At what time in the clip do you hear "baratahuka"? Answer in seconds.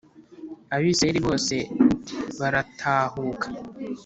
2.39-3.47